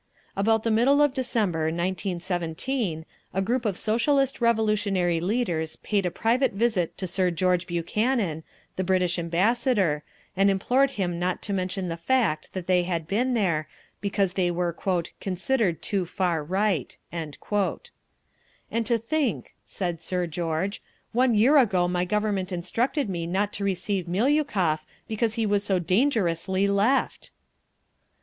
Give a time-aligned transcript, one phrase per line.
[0.35, 3.05] About the middle of December, 1917,
[3.35, 8.43] a group of Socialist Revolutionary leaders paid a private visit to Sir George Buchanan,
[8.77, 10.01] the British Ambassador,
[10.35, 13.69] and implored him not to mention the fact that they had been there,
[13.99, 14.75] because they were
[15.19, 20.81] "considered too far Right." "And to think," said Sir George.
[21.11, 25.77] "One year ago my Government instructed me not to receive Miliukov, because he was so
[25.77, 27.29] dangerously Left!"